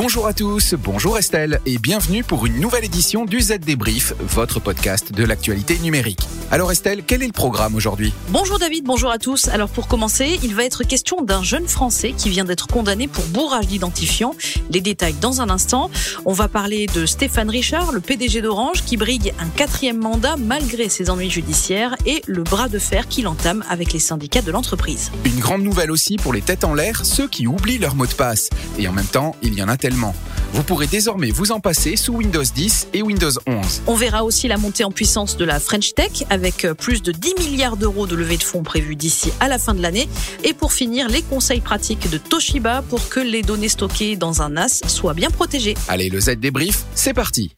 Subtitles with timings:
[0.00, 4.60] Bonjour à tous, bonjour Estelle et bienvenue pour une nouvelle édition du Z Débrief, votre
[4.60, 6.20] podcast de l'actualité numérique.
[6.52, 8.14] Alors Estelle, quel est le programme aujourd'hui?
[8.28, 9.48] Bonjour David, bonjour à tous.
[9.48, 13.24] Alors pour commencer, il va être question d'un jeune Français qui vient d'être condamné pour
[13.24, 14.36] bourrage d'identifiant.
[14.70, 15.90] Les détails dans un instant.
[16.24, 20.88] On va parler de Stéphane Richard, le PDG d'Orange, qui brigue un quatrième mandat malgré
[20.88, 25.10] ses ennuis judiciaires et le bras de fer qu'il entame avec les syndicats de l'entreprise.
[25.24, 28.14] Une grande nouvelle aussi pour les têtes en l'air, ceux qui oublient leur mot de
[28.14, 28.48] passe.
[28.78, 30.14] Et en même temps, il y en a tellement.
[30.52, 33.82] Vous pourrez désormais vous en passer sous Windows 10 et Windows 11.
[33.86, 37.34] On verra aussi la montée en puissance de la French Tech avec plus de 10
[37.38, 40.06] milliards d'euros de levée de fonds prévus d'ici à la fin de l'année.
[40.44, 44.50] Et pour finir, les conseils pratiques de Toshiba pour que les données stockées dans un
[44.50, 45.74] NAS soient bien protégées.
[45.88, 47.54] Allez, le Z débrief, c'est parti.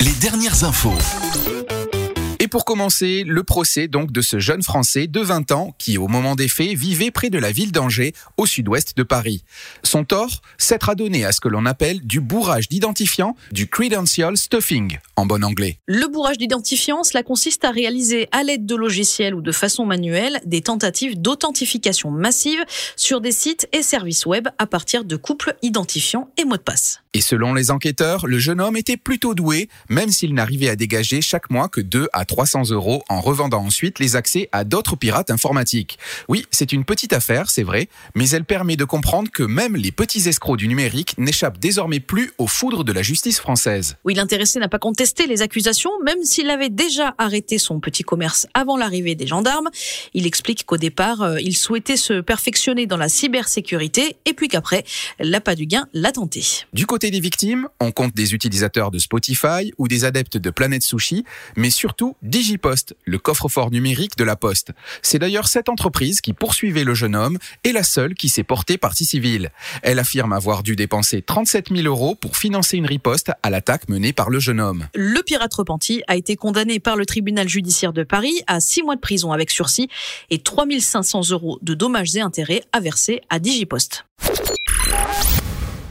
[0.00, 0.92] Les dernières infos.
[2.50, 6.08] Et pour commencer, le procès donc de ce jeune Français de 20 ans qui, au
[6.08, 9.44] moment des faits, vivait près de la ville d'Angers, au sud-ouest de Paris.
[9.84, 14.98] Son tort, s'être adonné à ce que l'on appelle du bourrage d'identifiant, du credential stuffing,
[15.14, 15.78] en bon anglais.
[15.86, 20.40] Le bourrage d'identifiant, cela consiste à réaliser à l'aide de logiciels ou de façon manuelle
[20.44, 22.64] des tentatives d'authentification massive
[22.96, 27.00] sur des sites et services web à partir de couples identifiants et mots de passe.
[27.12, 31.20] Et selon les enquêteurs, le jeune homme était plutôt doué, même s'il n'arrivait à dégager
[31.20, 35.32] chaque mois que 2 à 300 euros en revendant ensuite les accès à d'autres pirates
[35.32, 35.98] informatiques.
[36.28, 39.90] Oui, c'est une petite affaire, c'est vrai, mais elle permet de comprendre que même les
[39.90, 43.96] petits escrocs du numérique n'échappent désormais plus aux foudres de la justice française.
[44.04, 48.46] Oui, l'intéressé n'a pas contesté les accusations, même s'il avait déjà arrêté son petit commerce
[48.54, 49.68] avant l'arrivée des gendarmes.
[50.14, 54.84] Il explique qu'au départ, euh, il souhaitait se perfectionner dans la cybersécurité et puis qu'après,
[55.18, 56.44] l'appât du gain l'a tenté.
[56.72, 60.82] Du côté des victimes, on compte des utilisateurs de Spotify ou des adeptes de Planète
[60.82, 61.24] Sushi,
[61.56, 64.72] mais surtout Digipost, le coffre-fort numérique de la Poste.
[65.00, 68.76] C'est d'ailleurs cette entreprise qui poursuivait le jeune homme et la seule qui s'est portée
[68.76, 69.50] partie civile.
[69.82, 74.12] Elle affirme avoir dû dépenser 37 000 euros pour financer une riposte à l'attaque menée
[74.12, 74.86] par le jeune homme.
[74.94, 78.96] Le pirate repenti a été condamné par le tribunal judiciaire de Paris à 6 mois
[78.96, 79.88] de prison avec sursis
[80.28, 84.04] et 3 500 euros de dommages et intérêts à verser à Digipost.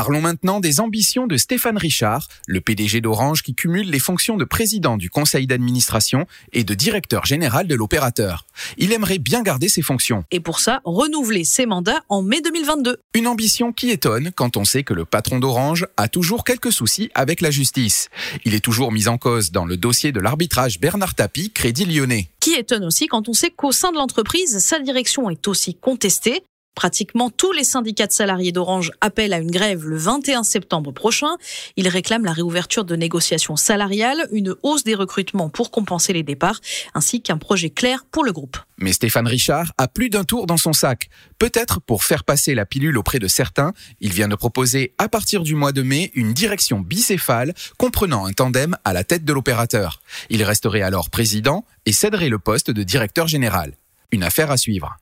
[0.00, 4.46] Parlons maintenant des ambitions de Stéphane Richard, le PDG d'Orange qui cumule les fonctions de
[4.46, 8.46] président du conseil d'administration et de directeur général de l'opérateur.
[8.78, 10.24] Il aimerait bien garder ses fonctions.
[10.30, 12.96] Et pour ça, renouveler ses mandats en mai 2022.
[13.12, 17.10] Une ambition qui étonne quand on sait que le patron d'Orange a toujours quelques soucis
[17.14, 18.08] avec la justice.
[18.46, 22.30] Il est toujours mis en cause dans le dossier de l'arbitrage Bernard Tapie, Crédit Lyonnais.
[22.40, 26.42] Qui étonne aussi quand on sait qu'au sein de l'entreprise, sa direction est aussi contestée.
[26.74, 31.36] Pratiquement tous les syndicats de salariés d'Orange appellent à une grève le 21 septembre prochain.
[31.76, 36.60] Ils réclament la réouverture de négociations salariales, une hausse des recrutements pour compenser les départs,
[36.94, 38.56] ainsi qu'un projet clair pour le groupe.
[38.78, 41.10] Mais Stéphane Richard a plus d'un tour dans son sac.
[41.38, 45.42] Peut-être pour faire passer la pilule auprès de certains, il vient de proposer à partir
[45.42, 50.00] du mois de mai une direction bicéphale comprenant un tandem à la tête de l'opérateur.
[50.30, 53.74] Il resterait alors président et céderait le poste de directeur général.
[54.12, 54.99] Une affaire à suivre.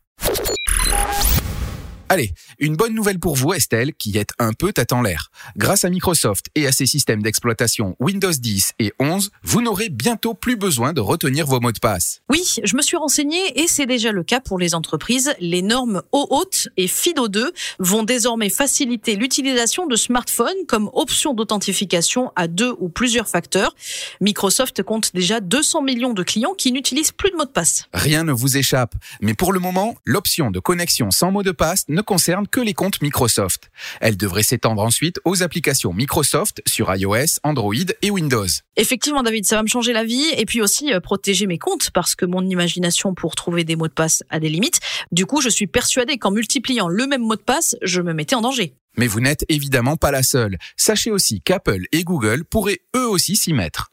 [2.11, 5.31] Allez, une bonne nouvelle pour vous Estelle, qui êtes un peu tête en l'air.
[5.59, 10.33] Grâce à Microsoft et à ses systèmes d'exploitation Windows 10 et 11, vous n'aurez bientôt
[10.33, 12.23] plus besoin de retenir vos mots de passe.
[12.31, 15.35] Oui, je me suis renseignée et c'est déjà le cas pour les entreprises.
[15.39, 22.49] Les normes OAuth et FIDO2 vont désormais faciliter l'utilisation de smartphones comme option d'authentification à
[22.49, 23.75] deux ou plusieurs facteurs.
[24.23, 27.85] Microsoft compte déjà 200 millions de clients qui n'utilisent plus de mots de passe.
[27.93, 31.85] Rien ne vous échappe, mais pour le moment, l'option de connexion sans mot de passe
[31.98, 33.71] ne concerne que les comptes Microsoft.
[34.01, 38.47] Elle devrait s'étendre ensuite aux applications Microsoft sur iOS, Android et Windows.
[38.77, 41.91] Effectivement, David, ça va me changer la vie et puis aussi euh, protéger mes comptes
[41.91, 44.81] parce que mon imagination pour trouver des mots de passe a des limites.
[45.13, 48.35] Du coup, je suis persuadée qu'en multipliant le même mot de passe, je me mettais
[48.35, 48.75] en danger.
[48.97, 50.59] Mais vous n'êtes évidemment pas la seule.
[50.77, 53.93] Sachez aussi qu'Apple et Google pourraient eux aussi s'y mettre.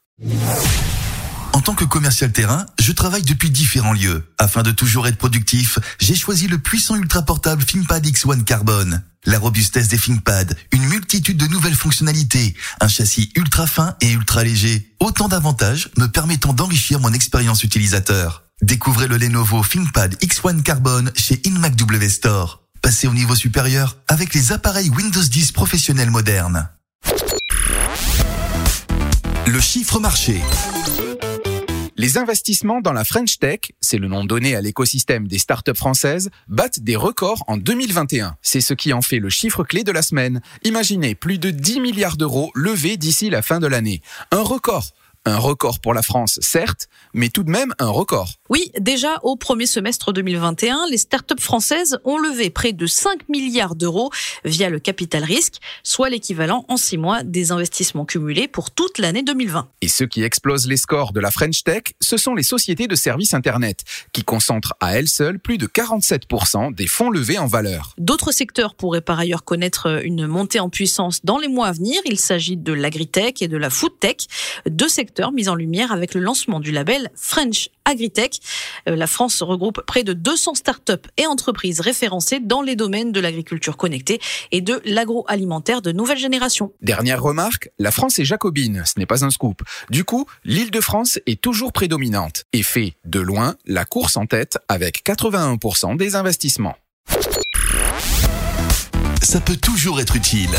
[1.56, 4.30] En tant que commercial terrain, je travaille depuis différents lieux.
[4.38, 9.02] Afin de toujours être productif, j'ai choisi le puissant ultra portable ThinkPad X1 Carbone.
[9.24, 14.44] La robustesse des ThinkPad, une multitude de nouvelles fonctionnalités, un châssis ultra fin et ultra
[14.44, 18.44] léger, autant d'avantages me permettant d'enrichir mon expérience utilisateur.
[18.62, 22.64] Découvrez le Lenovo ThinkPad X1 Carbone chez InMacW Store.
[22.82, 26.68] Passez au niveau supérieur avec les appareils Windows 10 professionnels modernes.
[29.48, 30.42] Le chiffre marché.
[31.98, 36.30] Les investissements dans la French Tech, c'est le nom donné à l'écosystème des startups françaises,
[36.50, 38.36] battent des records en 2021.
[38.42, 40.42] C'est ce qui en fait le chiffre clé de la semaine.
[40.66, 44.02] Imaginez plus de 10 milliards d'euros levés d'ici la fin de l'année.
[44.32, 44.92] Un record
[45.26, 48.30] un record pour la France, certes, mais tout de même un record.
[48.50, 53.76] Oui, déjà au premier semestre 2021, les startups françaises ont levé près de 5 milliards
[53.76, 54.12] d'euros
[54.44, 59.24] via le capital risque, soit l'équivalent en 6 mois des investissements cumulés pour toute l'année
[59.24, 59.68] 2020.
[59.82, 62.96] Et ceux qui explosent les scores de la French Tech, ce sont les sociétés de
[62.96, 63.84] services Internet,
[64.14, 67.94] qui concentrent à elles seules plus de 47% des fonds levés en valeur.
[67.98, 72.00] D'autres secteurs pourraient par ailleurs connaître une montée en puissance dans les mois à venir.
[72.06, 74.28] Il s'agit de l'agritech et de la foodtech,
[74.70, 78.40] deux secteurs mise en lumière avec le lancement du label French Agritech.
[78.88, 83.20] Euh, la France regroupe près de 200 startups et entreprises référencées dans les domaines de
[83.20, 84.20] l'agriculture connectée
[84.52, 86.72] et de l'agroalimentaire de nouvelle génération.
[86.82, 89.62] Dernière remarque, la France est jacobine, ce n'est pas un scoop.
[89.90, 94.26] Du coup, l'île de France est toujours prédominante et fait, de loin, la course en
[94.26, 96.76] tête avec 81% des investissements.
[99.22, 100.52] Ça peut toujours être utile.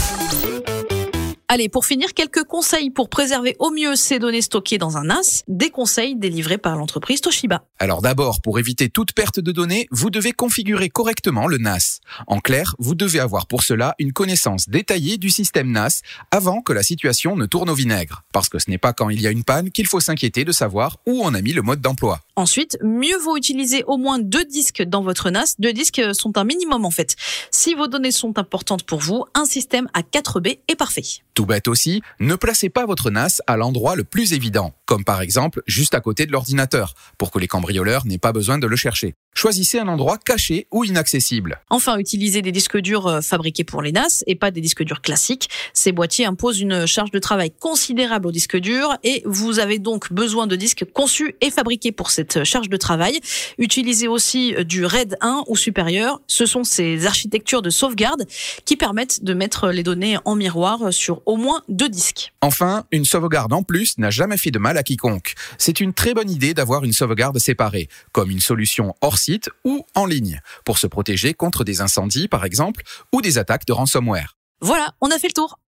[1.48, 5.44] Allez, pour finir, quelques conseils pour préserver au mieux ces données stockées dans un NAS,
[5.46, 7.62] des conseils délivrés par l'entreprise Toshiba.
[7.78, 12.00] Alors d'abord, pour éviter toute perte de données, vous devez configurer correctement le NAS.
[12.26, 16.00] En clair, vous devez avoir pour cela une connaissance détaillée du système NAS
[16.30, 18.24] avant que la situation ne tourne au vinaigre.
[18.32, 20.52] Parce que ce n'est pas quand il y a une panne qu'il faut s'inquiéter de
[20.52, 22.20] savoir où on a mis le mode d'emploi.
[22.34, 25.56] Ensuite, mieux vaut utiliser au moins deux disques dans votre NAS.
[25.58, 27.14] Deux disques sont un minimum en fait.
[27.50, 31.02] Si vos données sont importantes pour vous, un système à 4B est parfait.
[31.34, 35.20] Tout bête aussi, ne placez pas votre NAS à l'endroit le plus évident, comme par
[35.20, 38.76] exemple juste à côté de l'ordinateur, pour que les cambrioleurs n'aient pas besoin de le
[38.76, 39.14] chercher.
[39.36, 41.60] Choisissez un endroit caché ou inaccessible.
[41.68, 45.02] Enfin, utilisez des disques durs euh, fabriqués pour les NAS et pas des disques durs
[45.02, 45.50] classiques.
[45.74, 50.10] Ces boîtiers imposent une charge de travail considérable aux disques durs et vous avez donc
[50.10, 53.20] besoin de disques conçus et fabriqués pour cette charge de travail.
[53.58, 56.22] Utilisez aussi euh, du RAID 1 ou supérieur.
[56.26, 58.24] Ce sont ces architectures de sauvegarde
[58.64, 62.32] qui permettent de mettre les données en miroir sur au moins deux disques.
[62.40, 65.34] Enfin, une sauvegarde en plus n'a jamais fait de mal à quiconque.
[65.58, 69.84] C'est une très bonne idée d'avoir une sauvegarde séparée, comme une solution hors site ou
[69.94, 72.82] en ligne, pour se protéger contre des incendies par exemple,
[73.12, 74.36] ou des attaques de ransomware.
[74.60, 75.58] Voilà, on a fait le tour.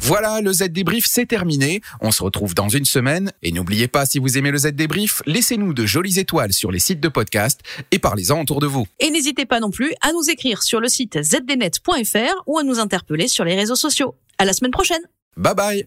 [0.00, 1.82] Voilà, le Z débrief, c'est terminé.
[2.00, 3.30] On se retrouve dans une semaine.
[3.42, 6.78] Et n'oubliez pas, si vous aimez le Z débrief, laissez-nous de jolies étoiles sur les
[6.78, 7.60] sites de podcast
[7.90, 8.86] et parlez-en autour de vous.
[9.00, 12.78] Et n'hésitez pas non plus à nous écrire sur le site zdnet.fr ou à nous
[12.78, 14.14] interpeller sur les réseaux sociaux.
[14.38, 15.02] À la semaine prochaine.
[15.36, 15.86] Bye bye.